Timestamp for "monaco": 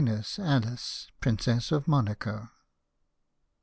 1.87-2.49